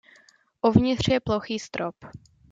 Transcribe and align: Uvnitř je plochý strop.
Uvnitř 0.61 1.07
je 1.09 1.19
plochý 1.19 1.59
strop. 1.59 1.95